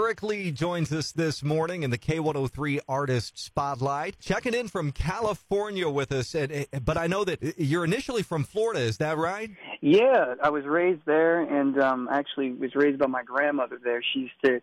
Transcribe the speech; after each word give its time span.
Eric 0.00 0.22
Lee 0.22 0.50
joins 0.50 0.90
us 0.92 1.12
this 1.12 1.42
morning 1.42 1.82
in 1.82 1.90
the 1.90 1.98
K103 1.98 2.80
Artist 2.88 3.38
Spotlight. 3.38 4.18
Checking 4.18 4.54
in 4.54 4.66
from 4.66 4.92
California 4.92 5.90
with 5.90 6.10
us, 6.10 6.34
and, 6.34 6.66
but 6.82 6.96
I 6.96 7.06
know 7.06 7.22
that 7.24 7.58
you're 7.58 7.84
initially 7.84 8.22
from 8.22 8.44
Florida, 8.44 8.80
is 8.80 8.96
that 8.96 9.18
right? 9.18 9.50
Yeah, 9.82 10.36
I 10.42 10.48
was 10.48 10.64
raised 10.64 11.02
there, 11.04 11.40
and 11.40 11.78
um, 11.78 12.08
actually 12.10 12.52
was 12.52 12.74
raised 12.74 12.98
by 12.98 13.08
my 13.08 13.22
grandmother 13.22 13.78
there. 13.84 14.02
She 14.02 14.20
used 14.20 14.40
to 14.42 14.62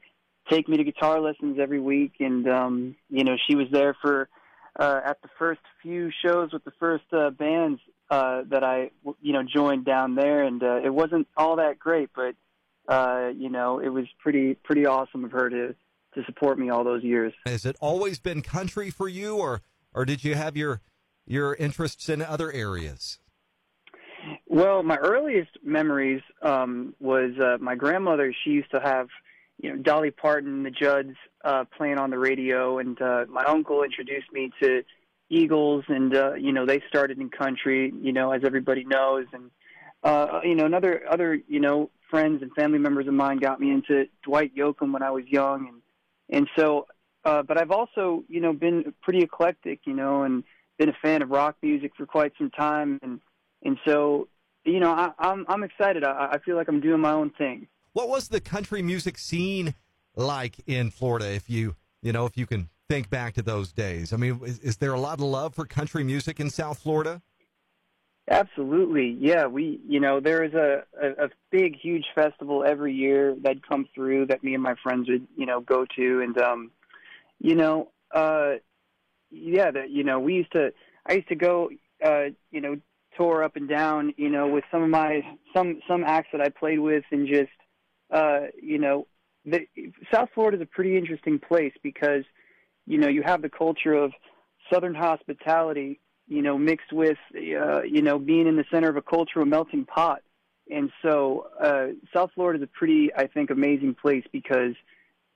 take 0.50 0.68
me 0.68 0.78
to 0.78 0.84
guitar 0.84 1.22
lessons 1.22 1.60
every 1.62 1.80
week, 1.80 2.14
and 2.20 2.50
um, 2.50 2.96
you 3.12 3.24
know 3.24 3.38
she 3.48 3.56
was 3.56 3.68
there 3.72 3.96
for 4.02 4.30
uh, 4.80 5.02
at 5.06 5.22
the 5.22 5.30
first 5.38 5.62
few 5.84 6.10
shows 6.26 6.52
with 6.52 6.64
the 6.64 6.74
first 6.80 7.06
uh, 7.14 7.30
bands 7.30 7.80
uh, 8.10 8.42
that 8.50 8.64
I 8.64 8.90
you 9.22 9.34
know 9.34 9.44
joined 9.44 9.86
down 9.86 10.16
there, 10.16 10.44
and 10.44 10.64
uh, 10.64 10.80
it 10.84 10.92
wasn't 10.92 11.28
all 11.38 11.58
that 11.58 11.78
great, 11.78 12.10
but 12.16 12.34
uh, 12.88 13.32
you 13.36 13.50
know, 13.50 13.80
it 13.80 13.90
was 13.90 14.06
pretty 14.20 14.54
pretty 14.56 14.86
awesome 14.86 15.26
of 15.26 15.32
her 15.32 15.50
to 15.50 15.76
to 16.14 16.24
support 16.26 16.58
me 16.58 16.70
all 16.70 16.84
those 16.84 17.04
years. 17.04 17.34
Has 17.46 17.66
it 17.66 17.76
always 17.80 18.20
been 18.20 18.42
country 18.42 18.90
for 18.90 19.08
you, 19.08 19.36
or 19.38 19.62
or 19.94 20.06
did 20.06 20.24
you 20.24 20.36
have 20.36 20.56
your 20.56 20.82
your 21.26 21.56
interests 21.56 22.10
in 22.10 22.22
other 22.22 22.52
areas? 22.52 23.20
Well, 24.48 24.84
my 24.84 24.98
earliest 24.98 25.52
memories 25.64 26.22
um, 26.42 26.96
was 27.00 27.32
uh, 27.40 27.58
my 27.60 27.76
grandmother. 27.76 28.34
She 28.44 28.52
used 28.52 28.72
to 28.72 28.80
have, 28.80 29.08
you 29.62 29.70
know, 29.70 29.82
Dolly 29.82 30.12
Parton, 30.12 30.52
and 30.52 30.66
the 30.66 30.72
Judds 30.72 31.16
uh, 31.46 31.66
playing 31.78 31.98
on 31.98 32.10
the 32.10 32.18
radio, 32.18 32.80
and 32.80 33.00
uh, 33.02 33.26
my 33.30 33.44
uncle 33.44 33.84
introduced 33.84 34.32
me 34.34 34.52
to 34.62 34.84
Eagles, 35.30 35.84
and 35.88 36.16
uh, 36.16 36.34
you 36.34 36.52
know, 36.52 36.66
they 36.66 36.82
started 36.90 37.20
in 37.20 37.30
country, 37.30 37.94
you 38.02 38.14
know, 38.14 38.32
as 38.32 38.42
everybody 38.46 38.84
knows, 38.86 39.26
and 39.34 39.52
uh, 40.08 40.40
you 40.44 40.56
know, 40.56 40.66
another 40.66 41.04
other 41.10 41.38
you 41.48 41.60
know 41.60 41.90
friends 42.10 42.42
and 42.42 42.52
family 42.54 42.80
members 42.80 43.08
of 43.08 43.14
mine 43.14 43.38
got 43.38 43.60
me 43.60 43.72
into 43.72 44.06
Dwight 44.24 44.56
Yoakam 44.56 44.94
when 44.94 45.04
I 45.04 45.12
was 45.12 45.26
young, 45.28 45.68
and 45.68 45.82
and 46.30 46.48
so. 46.58 46.88
Uh, 47.26 47.44
but 47.44 47.60
I've 47.60 47.72
also, 47.72 48.24
you 48.30 48.40
know, 48.40 48.54
been 48.54 48.94
pretty 49.02 49.20
eclectic, 49.20 49.82
you 49.84 49.94
know, 49.94 50.24
and 50.24 50.46
been 50.78 50.88
a 50.88 50.96
fan 51.02 51.22
of 51.22 51.30
rock 51.30 51.58
music 51.62 51.92
for 51.98 52.06
quite 52.06 52.32
some 52.38 52.50
time, 52.52 53.00
and 53.04 53.20
and 53.64 53.78
so, 53.86 54.30
you 54.64 54.80
know, 54.80 54.92
I, 54.92 55.12
I'm 55.20 55.46
I'm 55.50 55.64
excited. 55.64 56.06
I, 56.06 56.30
I 56.34 56.40
feel 56.40 56.56
like 56.56 56.70
I'm 56.70 56.80
doing 56.80 57.02
my 57.02 57.12
own 57.12 57.32
thing. 57.32 57.68
What 57.92 58.08
was 58.08 58.30
the 58.30 58.40
country 58.40 58.82
music 58.82 59.18
scene 59.18 59.74
like 60.16 60.56
in 60.68 60.90
Florida? 60.90 61.34
If 61.34 61.50
you, 61.50 61.76
you 62.02 62.14
know, 62.14 62.26
if 62.26 62.38
you 62.38 62.46
can 62.46 62.70
think 62.88 63.10
back 63.10 63.34
to 63.34 63.42
those 63.42 63.74
days, 63.74 64.14
I 64.14 64.18
mean, 64.18 64.40
is, 64.46 64.60
is 64.60 64.78
there 64.78 64.94
a 64.94 65.00
lot 65.00 65.16
of 65.16 65.26
love 65.26 65.54
for 65.54 65.66
country 65.66 66.06
music 66.06 66.40
in 66.40 66.50
South 66.50 66.80
Florida? 66.80 67.22
Absolutely, 68.30 69.16
yeah. 69.22 69.46
We, 69.46 69.80
you 69.88 70.02
know, 70.02 70.20
there 70.20 70.44
is 70.44 70.54
a, 70.54 70.84
a 71.02 71.26
a 71.26 71.30
big, 71.50 71.78
huge 71.80 72.06
festival 72.14 72.64
every 72.66 72.94
year 72.94 73.36
that 73.44 73.66
come 73.68 73.88
through 73.96 74.26
that 74.28 74.44
me 74.44 74.54
and 74.54 74.62
my 74.62 74.76
friends 74.84 75.08
would, 75.10 75.26
you 75.38 75.46
know, 75.46 75.62
go 75.62 75.86
to, 75.96 76.22
and 76.22 76.38
um, 76.38 76.72
you 77.40 77.56
know, 77.56 77.90
uh, 78.14 78.56
yeah, 79.32 79.72
that 79.72 79.92
you 79.92 80.04
know, 80.04 80.20
we 80.20 80.34
used 80.34 80.52
to, 80.52 80.74
I 81.06 81.14
used 81.14 81.30
to 81.30 81.36
go, 81.36 81.70
uh, 82.04 82.26
you 82.52 82.60
know, 82.60 82.76
tour 83.16 83.44
up 83.44 83.56
and 83.56 83.70
down, 83.70 84.14
you 84.18 84.30
know, 84.30 84.48
with 84.48 84.66
some 84.72 84.84
of 84.84 84.90
my 84.90 85.22
some 85.56 85.80
some 85.88 86.04
acts 86.04 86.28
that 86.34 86.42
I 86.42 86.50
played 86.50 86.80
with, 86.80 87.06
and 87.12 87.28
just, 87.30 87.50
uh, 88.12 88.48
you 88.62 88.78
know, 88.78 89.08
the 89.46 89.68
South 90.14 90.28
Florida 90.36 90.58
is 90.58 90.64
a 90.64 90.66
pretty 90.66 90.98
interesting 90.98 91.40
place 91.40 91.74
because, 91.82 92.26
you 92.86 92.98
know, 92.98 93.08
you 93.08 93.24
have 93.24 93.42
the 93.42 93.50
culture 93.50 93.94
of 93.94 94.12
Southern 94.72 94.96
hospitality 94.96 96.02
you 96.28 96.42
know, 96.42 96.58
mixed 96.58 96.92
with, 96.92 97.18
uh, 97.36 97.84
you 97.84 98.02
know, 98.02 98.20
being 98.20 98.48
in 98.48 98.56
the 98.56 98.66
center 98.72 98.90
of 98.90 98.98
a 98.98 99.02
cultural 99.02 99.46
melting 99.46 99.86
pot. 99.86 100.22
And 100.70 100.92
so, 101.02 101.48
uh, 101.62 101.88
South 102.14 102.32
Florida 102.36 102.60
is 102.60 102.64
a 102.64 102.78
pretty, 102.78 103.10
I 103.16 103.28
think, 103.28 103.50
amazing 103.50 103.96
place 103.96 104.26
because 104.32 104.76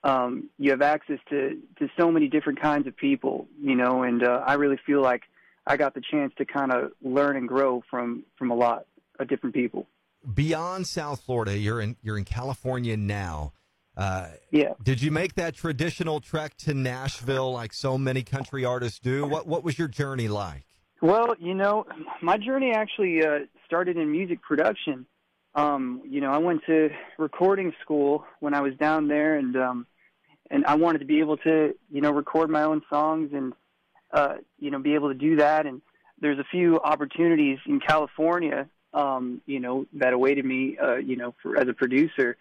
um, 0.04 0.50
you 0.58 0.72
have 0.72 0.82
access 0.82 1.20
to 1.30 1.58
to 1.80 1.88
so 1.98 2.12
many 2.12 2.28
different 2.28 2.62
kinds 2.62 2.88
of 2.88 2.98
people, 2.98 3.48
you 3.62 3.76
know, 3.76 4.04
and 4.04 4.24
uh, 4.24 4.44
I 4.46 4.56
really 4.56 4.80
feel 4.86 5.02
like 5.02 5.24
I 5.68 5.78
got 5.78 5.94
the 5.94 6.02
chance 6.02 6.34
to 6.38 6.46
kind 6.46 6.72
of 6.72 6.92
learn 7.02 7.38
and 7.38 7.48
grow 7.48 7.84
from 7.90 8.24
from 8.38 8.52
a 8.52 8.56
lot 8.56 8.86
of 9.20 9.28
different 9.28 9.56
people. 9.56 9.88
Beyond 10.34 10.88
South 10.88 11.22
Florida, 11.22 11.58
you're 11.58 11.82
in 11.82 11.98
you're 12.02 12.18
in 12.18 12.26
California 12.26 12.98
now. 12.98 13.54
Uh, 13.96 14.30
yeah. 14.52 14.74
Did 14.82 15.02
you 15.02 15.12
make 15.12 15.36
that 15.36 15.54
traditional 15.54 16.20
trek 16.20 16.56
to 16.58 16.74
Nashville 16.74 17.52
like 17.52 17.74
so 17.74 17.98
many 17.98 18.24
country 18.24 18.66
artists 18.66 19.00
do? 19.00 19.26
What 19.26 19.46
What 19.46 19.64
was 19.64 19.78
your 19.78 19.88
journey 19.88 20.28
like? 20.28 20.66
Well, 21.02 21.34
you 21.40 21.56
know, 21.56 21.88
my 22.22 22.38
journey 22.38 22.74
actually 22.74 23.26
uh, 23.26 23.40
started 23.66 23.98
in 23.98 24.12
music 24.12 24.40
production. 24.44 25.08
Um, 25.56 26.04
you 26.08 26.22
know, 26.22 26.32
I 26.32 26.38
went 26.38 26.62
to 26.68 26.90
recording 27.18 27.74
school 27.82 28.24
when 28.40 28.54
I 28.54 28.62
was 28.62 28.76
down 28.76 29.08
there, 29.08 29.36
and 29.36 29.58
um, 29.58 29.88
and 30.52 30.64
I 30.66 30.76
wanted 30.76 31.00
to 31.00 31.06
be 31.06 31.20
able 31.20 31.38
to, 31.38 31.74
you 31.92 32.02
know, 32.02 32.12
record 32.12 32.52
my 32.52 32.64
own 32.64 32.84
songs 32.88 33.32
and, 33.34 33.54
uh, 34.14 34.36
you 34.60 34.70
know, 34.70 34.78
be 34.78 34.94
able 34.94 35.08
to 35.08 35.18
do 35.18 35.38
that. 35.38 35.66
And 35.66 35.82
there's 36.20 36.38
a 36.38 36.46
few 36.52 36.80
opportunities 36.80 37.58
in 37.66 37.80
California, 37.80 38.68
um, 38.94 39.42
you 39.48 39.60
know, 39.60 39.88
that 39.94 40.14
awaited 40.14 40.46
me, 40.46 40.78
uh, 40.78 40.98
you 40.98 41.16
know, 41.16 41.34
for 41.42 41.58
as 41.58 41.68
a 41.68 41.74
producer. 41.74 42.38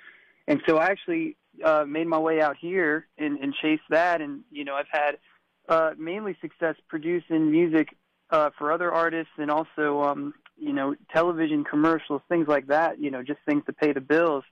And 0.48 0.60
so 0.68 0.76
I 0.76 0.86
actually 0.86 1.36
uh, 1.64 1.84
made 1.86 2.08
my 2.08 2.18
way 2.18 2.42
out 2.42 2.56
here 2.60 3.06
and, 3.16 3.38
and 3.38 3.54
chased 3.54 3.88
that. 3.88 4.20
And 4.20 4.42
you 4.50 4.64
know, 4.64 4.74
I've 4.74 4.90
had 4.90 5.18
uh, 5.66 5.92
mainly 5.96 6.36
success 6.42 6.74
producing 6.88 7.50
music 7.50 7.88
uh, 8.30 8.50
for 8.58 8.72
other 8.72 8.92
artists 8.92 9.32
and 9.38 9.50
also 9.50 10.02
um, 10.02 10.34
you 10.56 10.72
know 10.72 10.94
television 11.12 11.64
commercials, 11.64 12.22
things 12.28 12.48
like 12.48 12.66
that. 12.68 13.00
You 13.00 13.10
know, 13.10 13.22
just 13.22 13.40
things 13.46 13.64
to 13.66 13.72
pay 13.72 13.92
the 13.92 14.00
bills. 14.00 14.44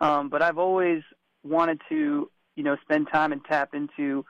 Um, 0.00 0.28
but 0.28 0.42
I've 0.42 0.58
always 0.58 1.02
wanted 1.42 1.80
to 1.88 2.30
you 2.56 2.62
know 2.62 2.76
spend 2.82 3.08
time 3.12 3.32
and 3.32 3.44
tap 3.44 3.74
into 3.74 4.24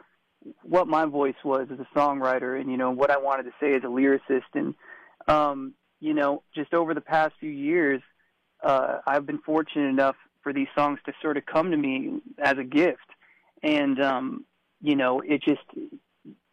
what 0.62 0.88
my 0.88 1.04
voice 1.04 1.34
was 1.44 1.68
as 1.70 1.78
a 1.78 1.98
songwriter 1.98 2.58
and 2.58 2.70
you 2.70 2.76
know 2.76 2.90
what 2.90 3.10
I 3.10 3.18
wanted 3.18 3.44
to 3.44 3.52
say 3.60 3.74
as 3.74 3.82
a 3.82 3.86
lyricist 3.86 4.42
and 4.54 4.74
um, 5.28 5.74
you 6.00 6.14
know 6.14 6.42
just 6.54 6.72
over 6.72 6.94
the 6.94 7.00
past 7.00 7.34
few 7.40 7.50
years 7.50 8.00
uh, 8.62 8.98
I've 9.06 9.26
been 9.26 9.38
fortunate 9.38 9.88
enough 9.88 10.16
for 10.42 10.52
these 10.52 10.68
songs 10.74 10.98
to 11.06 11.12
sort 11.20 11.36
of 11.36 11.44
come 11.44 11.70
to 11.70 11.76
me 11.76 12.20
as 12.38 12.56
a 12.56 12.64
gift 12.64 12.98
and 13.62 14.00
um, 14.00 14.46
you 14.80 14.96
know 14.96 15.20
it 15.20 15.42
just 15.42 15.60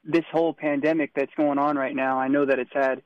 this 0.08 0.24
whole 0.32 0.54
pandemic 0.54 1.12
that's 1.16 1.34
going 1.36 1.60
on 1.60 1.76
right 1.76 1.96
now, 1.96 2.18
I 2.18 2.30
know 2.30 2.46
that 2.46 2.60
it's 2.60 2.74
had, 2.74 3.02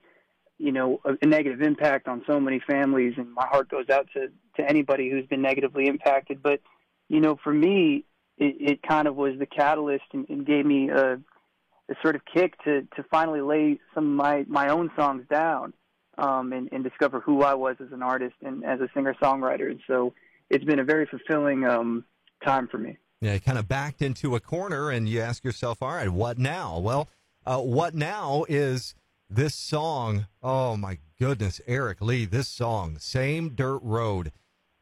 you 0.58 0.72
know, 0.72 1.02
a, 1.04 1.14
a 1.22 1.26
negative 1.26 1.62
impact 1.62 2.08
on 2.08 2.24
so 2.28 2.40
many 2.40 2.62
families, 2.70 3.16
and 3.18 3.34
my 3.34 3.48
heart 3.48 3.70
goes 3.70 3.90
out 3.90 4.08
to 4.14 4.28
to 4.58 4.70
anybody 4.70 5.10
who's 5.10 5.26
been 5.26 5.42
negatively 5.42 5.88
impacted. 5.88 6.44
But, 6.44 6.62
you 7.10 7.20
know, 7.20 7.38
for 7.44 7.54
me, 7.54 8.06
it, 8.38 8.56
it 8.60 8.84
kind 8.84 9.08
of 9.08 9.16
was 9.16 9.40
the 9.40 9.46
catalyst 9.46 10.04
and, 10.14 10.30
and 10.30 10.46
gave 10.46 10.66
me 10.66 10.90
a, 10.90 11.14
a 11.14 11.96
sort 12.02 12.16
of 12.16 12.22
kick 12.32 12.62
to 12.66 12.88
to 12.96 13.04
finally 13.10 13.42
lay 13.42 13.80
some 13.96 14.06
of 14.06 14.26
my 14.26 14.46
my 14.48 14.70
own 14.70 14.92
songs 14.96 15.26
down, 15.30 15.74
um, 16.20 16.54
and, 16.54 16.70
and 16.72 16.84
discover 16.84 17.20
who 17.20 17.42
I 17.42 17.56
was 17.56 17.78
as 17.80 17.92
an 17.92 18.04
artist 18.04 18.36
and 18.44 18.64
as 18.64 18.80
a 18.80 18.90
singer 18.94 19.16
songwriter. 19.22 19.72
And 19.72 19.82
so 19.88 20.14
it's 20.50 20.66
been 20.66 20.80
a 20.80 20.84
very 20.84 21.08
fulfilling 21.08 21.66
um, 21.66 22.06
time 22.46 22.68
for 22.68 22.78
me 22.78 22.98
you 23.22 23.40
kind 23.40 23.58
of 23.58 23.68
backed 23.68 24.02
into 24.02 24.36
a 24.36 24.40
corner 24.40 24.90
and 24.90 25.08
you 25.08 25.22
ask 25.22 25.44
yourself, 25.44 25.82
all 25.82 25.94
right, 25.94 26.09
what 26.09 26.40
now? 26.40 26.80
Well, 26.80 27.08
uh, 27.46 27.59
what 27.59 27.94
now 27.94 28.46
is 28.50 28.96
this 29.30 29.54
song? 29.54 30.26
Oh 30.42 30.76
my 30.76 30.98
goodness, 31.20 31.62
Eric 31.68 32.02
Lee, 32.02 32.26
this 32.26 32.48
song, 32.48 32.98
Same 33.00 33.50
Dirt 33.50 33.80
Road. 33.84 34.32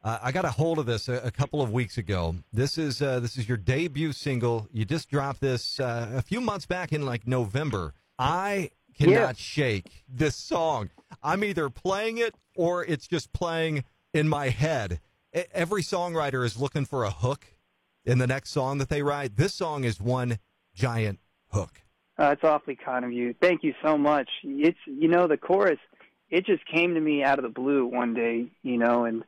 Uh, 0.02 0.18
I 0.22 0.32
got 0.32 0.46
a 0.46 0.50
hold 0.50 0.78
of 0.78 0.86
this 0.86 1.08
a, 1.08 1.16
a, 1.16 1.30
couple 1.30 1.60
of 1.60 1.70
weeks 1.70 1.98
ago. 1.98 2.36
This 2.50 2.78
is 2.78 3.02
uh, 3.02 3.20
this 3.20 3.36
is 3.36 3.46
your 3.46 3.58
debut 3.58 4.12
single. 4.12 4.66
You 4.72 4.86
just 4.86 5.10
dropped 5.10 5.42
this 5.42 5.78
uh, 5.78 6.10
a 6.14 6.22
few 6.22 6.40
months 6.40 6.64
back 6.64 6.94
in 6.94 7.04
like 7.04 7.26
November. 7.26 7.92
I 8.18 8.70
cannot 8.96 9.12
yeah. 9.12 9.32
shake 9.36 10.04
this 10.08 10.36
song. 10.36 10.88
I'm 11.22 11.44
either 11.44 11.68
playing 11.68 12.16
it 12.16 12.34
or 12.56 12.82
it's 12.86 13.06
just 13.06 13.34
playing 13.34 13.84
in 14.14 14.26
my 14.26 14.48
head. 14.48 15.00
Every 15.52 15.82
songwriter 15.82 16.44
is 16.44 16.58
looking 16.58 16.86
for 16.86 17.04
a 17.04 17.10
hook 17.10 17.46
in 18.04 18.18
the 18.18 18.26
next 18.26 18.50
song 18.50 18.78
that 18.78 18.88
they 18.88 19.02
write. 19.02 19.36
This 19.36 19.54
song 19.54 19.84
is 19.84 20.00
one 20.00 20.38
giant 20.74 21.18
hook. 21.52 21.82
Uh, 22.18 22.30
it's 22.32 22.44
awfully 22.44 22.76
kind 22.76 23.04
of 23.04 23.12
you. 23.12 23.34
Thank 23.40 23.62
you 23.62 23.74
so 23.82 23.96
much. 23.96 24.28
It's 24.44 24.78
you 24.86 25.08
know 25.08 25.26
the 25.26 25.36
chorus. 25.36 25.78
It 26.28 26.46
just 26.46 26.64
came 26.66 26.94
to 26.94 27.00
me 27.00 27.24
out 27.24 27.38
of 27.38 27.42
the 27.42 27.48
blue 27.48 27.86
one 27.86 28.14
day, 28.14 28.46
you 28.62 28.78
know, 28.78 29.04
and 29.04 29.24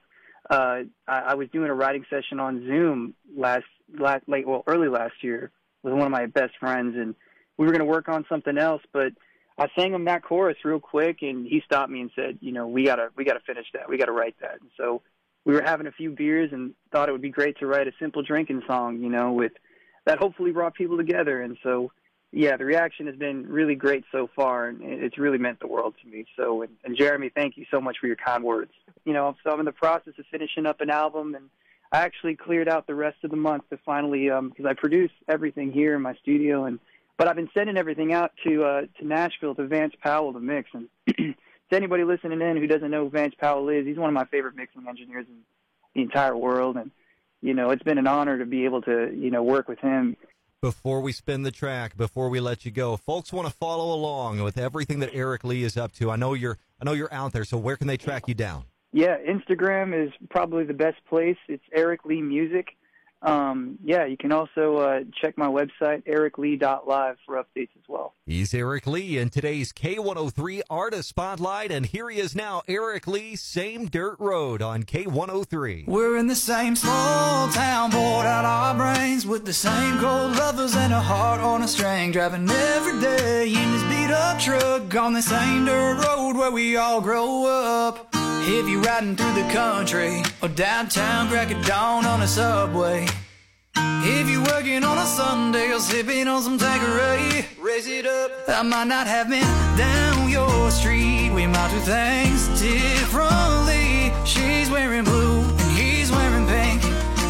uh, 0.49 0.83
I, 1.09 1.19
I 1.19 1.35
was 1.35 1.49
doing 1.51 1.69
a 1.69 1.75
writing 1.75 2.05
session 2.11 2.39
on 2.39 2.67
Zoom 2.67 3.15
last 3.37 3.65
last 3.99 4.29
late 4.29 4.47
well 4.47 4.63
early 4.67 4.89
last 4.89 5.15
year 5.23 5.51
with 5.83 5.95
one 5.95 6.03
of 6.03 6.11
my 6.11 6.27
best 6.27 6.53
friends, 6.61 6.95
and 6.97 7.15
we 7.57 7.67
were 7.67 7.73
going 7.73 7.81
to 7.81 7.87
work 7.87 8.09
on 8.09 8.25
something 8.29 8.59
else, 8.59 8.83
but 8.93 9.13
I 9.59 9.69
sang 9.77 9.93
him 9.95 10.05
that 10.07 10.25
chorus 10.25 10.57
real 10.65 10.81
quick, 10.81 11.19
and 11.23 11.47
he 11.47 11.63
stopped 11.65 11.91
me 11.91 12.01
and 12.01 12.11
said, 12.15 12.39
you 12.41 12.53
know, 12.53 12.67
we 12.67 12.85
gotta 12.85 13.09
we 13.17 13.25
gotta 13.25 13.41
finish 13.47 13.67
that. 13.75 13.89
We 13.89 13.99
gotta 13.99 14.13
write 14.13 14.37
that. 14.41 14.61
And 14.61 14.71
so 14.77 15.03
we 15.45 15.55
were 15.55 15.63
having 15.63 15.87
a 15.87 15.93
few 15.93 16.11
beers 16.11 16.51
and 16.53 16.75
thought 16.93 17.09
it 17.09 17.13
would 17.13 17.23
be 17.23 17.31
great 17.31 17.59
to 17.59 17.67
write 17.67 17.89
a 17.89 17.93
simple 17.99 18.23
drinking 18.23 18.63
song, 18.67 19.01
you 19.01 19.09
know, 19.09 19.33
with 19.33 19.53
that 20.05 20.19
hopefully 20.19 20.53
brought 20.53 20.75
people 20.75 20.97
together. 20.97 21.43
And 21.43 21.57
so, 21.63 21.93
yeah, 22.33 22.57
the 22.57 22.65
reaction 22.65 23.07
has 23.07 23.17
been 23.17 23.47
really 23.49 23.75
great 23.75 24.05
so 24.13 24.29
far, 24.35 24.69
and 24.69 24.81
it's 24.83 25.19
really 25.19 25.39
meant 25.39 25.61
the 25.61 25.67
world 25.67 25.95
to 26.03 26.09
me. 26.09 26.27
So, 26.37 26.63
and, 26.63 26.73
and 26.85 26.97
Jeremy, 26.97 27.31
thank 27.35 27.57
you 27.57 27.67
so 27.71 27.81
much 27.81 27.99
for 28.01 28.07
your 28.07 28.17
kind 28.17 28.43
words. 28.43 28.73
You 29.05 29.13
know, 29.13 29.37
so 29.45 29.51
I'm 29.51 29.61
in 29.61 29.67
the 29.67 29.73
process 29.73 30.15
of 30.19 30.25
finishing 30.31 30.67
up 30.67 30.81
an 30.81 30.91
album, 30.91 31.35
and 31.35 31.51
I 31.91 32.01
actually 32.01 32.37
cleared 32.37 32.69
out 32.69 32.87
the 32.87 32.95
rest 32.95 33.19
of 33.23 33.31
the 33.31 33.37
month 33.37 33.69
to 33.71 33.79
finally 33.85 34.25
because 34.25 34.65
um, 34.65 34.67
I 34.67 34.75
produce 34.75 35.11
everything 35.29 35.73
here 35.73 35.95
in 35.95 36.03
my 36.03 36.15
studio, 36.15 36.65
and 36.65 36.79
but 37.19 37.29
I've 37.29 37.37
been 37.37 37.51
sending 37.53 37.77
everything 37.77 38.13
out 38.13 38.33
to 38.47 38.65
uh, 38.65 38.81
to 38.99 39.07
Nashville 39.07 39.55
to 39.57 39.67
Vance 39.67 39.95
Powell 40.03 40.33
to 40.33 40.41
mix. 40.41 40.71
And 40.73 40.89
to 41.73 41.77
anybody 41.77 42.05
listening 42.05 42.41
in 42.41 42.57
who 42.57 42.67
doesn't 42.67 42.91
know 42.91 43.05
who 43.05 43.11
Vance 43.11 43.35
Powell 43.39 43.69
is, 43.71 43.87
he's 43.87 43.97
one 43.97 44.09
of 44.09 44.15
my 44.15 44.27
favorite 44.27 44.55
mixing 44.55 44.87
engineers 44.87 45.27
in 45.29 45.39
the 45.95 46.03
entire 46.03 46.37
world, 46.37 46.77
and 46.77 46.91
you 47.41 47.55
know 47.55 47.71
it's 47.71 47.83
been 47.83 47.99
an 47.99 48.07
honor 48.07 48.39
to 48.39 48.47
be 48.47 48.65
able 48.65 48.83
to 48.83 49.13
you 49.15 49.31
know 49.31 49.43
work 49.43 49.69
with 49.69 49.79
him. 49.81 50.17
Before 50.61 51.01
we 51.01 51.11
spin 51.13 51.43
the 51.43 51.51
track, 51.51 51.97
before 51.97 52.29
we 52.29 52.39
let 52.39 52.65
you 52.65 52.71
go, 52.71 52.97
folks 52.97 53.33
want 53.33 53.49
to 53.49 53.55
follow 53.55 53.95
along 53.95 54.43
with 54.43 54.57
everything 54.57 55.01
that 55.01 55.11
Eric 55.13 55.43
Lee 55.43 55.65
is 55.65 55.77
up 55.77 55.93
to. 55.95 56.11
I 56.11 56.17
know 56.17 56.35
you're 56.35 56.59
I 56.81 56.85
know 56.85 56.93
you're 56.93 57.13
out 57.13 57.33
there, 57.33 57.45
so 57.45 57.57
where 57.57 57.77
can 57.77 57.87
they 57.87 57.97
track 57.97 58.29
you 58.29 58.35
down? 58.35 58.65
Yeah, 58.93 59.17
Instagram 59.27 60.07
is 60.07 60.13
probably 60.29 60.65
the 60.65 60.75
best 60.75 60.99
place. 61.09 61.39
It's 61.49 61.65
Eric 61.73 62.05
Lee 62.05 62.21
Music. 62.21 62.77
Um, 63.23 63.79
yeah, 63.85 64.05
you 64.05 64.17
can 64.17 64.33
also 64.33 64.79
uh, 64.79 65.01
check 65.21 65.39
my 65.39 65.47
website, 65.47 66.05
ericlee.live, 66.07 67.17
for 67.25 67.37
updates 67.37 67.71
as 67.77 67.89
well. 67.89 68.15
He's 68.27 68.53
Eric 68.53 68.87
Lee 68.87 69.17
in 69.17 69.31
today's 69.31 69.73
K103 69.73 70.63
Artist 70.69 71.09
Spotlight, 71.09 71.71
and 71.71 71.87
here 71.87 72.11
he 72.11 72.19
is 72.19 72.35
now, 72.35 72.63
Eric 72.67 73.07
Lee, 73.07 73.37
Same 73.37 73.87
Dirt 73.87 74.17
Road 74.19 74.61
on 74.61 74.83
K103. 74.83 75.87
We're 75.87 76.17
in 76.17 76.27
the 76.27 76.35
same 76.35 76.75
small 76.75 77.49
town, 77.51 77.91
bored 77.91 78.27
out 78.27 78.45
our 78.45 78.75
brains, 78.75 79.25
with 79.25 79.45
the 79.45 79.53
same 79.53 79.99
cold 80.01 80.37
lovers 80.37 80.75
and 80.75 80.93
a 80.93 81.01
heart 81.01 81.41
on 81.41 81.63
a 81.63 81.69
string, 81.69 82.11
driving 82.11 82.51
every 82.51 83.01
day 83.01 83.47
in 83.49 83.71
this 83.71 83.83
beat 83.85 84.11
up 84.11 84.41
truck 84.41 84.95
on 84.97 85.13
the 85.13 85.23
same 85.23 85.65
dirt 85.65 86.05
road 86.05 86.37
where 86.37 86.51
we 86.51 86.77
all 86.77 87.01
grow 87.01 87.47
up. 87.47 88.22
If 88.45 88.69
you're 88.69 88.81
riding 88.81 89.15
through 89.15 89.35
the 89.35 89.49
country 89.53 90.21
or 90.43 90.49
downtown, 90.49 91.29
crack 91.29 91.53
of 91.53 91.65
dawn 91.65 92.05
on 92.05 92.23
a 92.23 92.27
subway. 92.27 93.07
If 93.77 94.29
you're 94.29 94.43
working 94.43 94.83
on 94.83 94.99
a 94.99 95.07
Sunday 95.07 95.71
or 95.71 95.79
sipping 95.79 96.27
on 96.27 96.43
some 96.43 96.59
Tanqueray, 96.59 97.47
raise 97.61 97.87
it 97.87 98.05
up. 98.05 98.33
I 98.49 98.63
might 98.63 98.89
not 98.89 99.07
have 99.07 99.29
been 99.29 99.47
down 99.79 100.29
your 100.29 100.73
street. 100.73 101.31
We 101.31 101.47
might 101.47 101.71
do 101.71 101.79
things 101.87 102.49
differently. 102.61 104.13
She's 104.25 104.69
wearing 104.71 105.05
blue 105.05 105.43
and 105.43 105.79
he's 105.79 106.11
wearing 106.11 106.47
pink. 106.49 106.85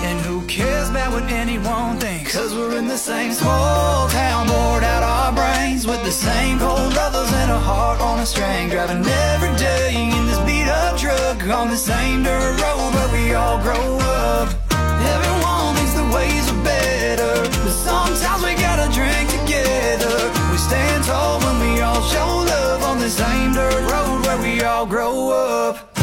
And 0.09 0.19
who 0.25 0.47
cares 0.47 0.89
about 0.89 1.13
what 1.13 1.25
anyone 1.25 1.99
thinks? 1.99 2.35
Cause 2.35 2.55
we're 2.55 2.79
in 2.79 2.89
the 2.89 2.97
same 2.97 3.33
small 3.35 4.09
town, 4.09 4.47
bored 4.47 4.83
out 4.83 5.03
our 5.03 5.33
brains 5.33 5.87
with 5.87 6.03
the 6.05 6.11
same 6.11 6.59
cold 6.59 6.95
lovers 6.95 7.31
and 7.35 7.51
a 7.51 7.59
heart 7.59 8.01
on 8.01 8.19
a 8.19 8.25
string. 8.25 8.71
Driving 8.71 9.05
every 9.05 9.55
day 9.59 9.82
on 11.51 11.69
the 11.69 11.77
same 11.77 12.23
dirt 12.23 12.61
road 12.61 12.95
where 12.95 13.13
we 13.13 13.35
all 13.35 13.61
grow 13.61 13.99
up. 13.99 14.49
Everyone 14.71 15.75
thinks 15.75 15.95
the 15.95 16.05
ways 16.15 16.49
are 16.49 16.63
better, 16.63 17.43
but 17.65 17.73
sometimes 17.73 18.45
we 18.45 18.55
gotta 18.55 18.93
drink 18.93 19.29
together. 19.29 20.31
We 20.53 20.57
stand 20.57 21.05
tall 21.05 21.41
when 21.41 21.59
we 21.61 21.81
all 21.81 22.01
show 22.03 22.27
love 22.27 22.83
on 22.85 22.99
the 22.99 23.11
same 23.11 23.55
dirt 23.55 23.91
road 23.91 24.25
where 24.25 24.41
we 24.41 24.63
all 24.63 24.87
grow 24.87 25.31
up. 25.31 26.02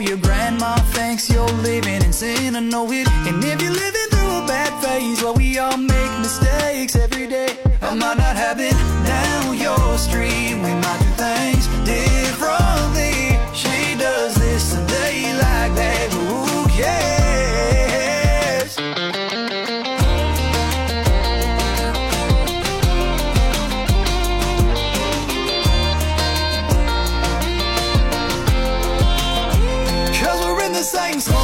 Your 0.00 0.16
grandma 0.16 0.74
thinks 0.92 1.30
you're 1.30 1.46
living 1.62 2.02
in 2.02 2.12
sin, 2.12 2.56
I 2.56 2.60
know 2.60 2.90
it. 2.90 3.06
And 3.28 3.42
if 3.44 3.62
you're 3.62 3.72
living 3.72 4.08
through 4.10 4.42
a 4.42 4.46
bad 4.46 4.72
phase, 4.82 5.22
well, 5.22 5.34
we 5.34 5.58
all 5.58 5.76
make 5.76 6.18
mistakes 6.18 6.96
every 6.96 7.26
day. 7.26 7.56
I 7.82 7.94
might 7.94 8.16
not 8.16 8.36
have 8.36 8.56
been 8.56 8.76
down 9.04 9.56
your 9.56 9.98
street, 9.98 10.54
we 10.54 10.72
might 10.74 11.13
we're 31.04 31.10
in 31.12 31.43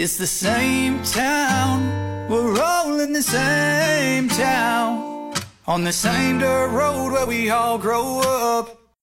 It's 0.00 0.16
the 0.16 0.28
same 0.28 1.02
town. 1.02 2.28
We're 2.30 2.62
all 2.62 3.00
in 3.00 3.12
the 3.12 3.20
same 3.20 4.28
town. 4.28 5.34
On 5.66 5.82
the 5.82 5.92
same 5.92 6.38
dirt 6.38 6.68
road 6.68 7.10
where 7.10 7.26
we 7.26 7.50
all 7.50 7.78
grow 7.78 8.20
up. 8.20 8.78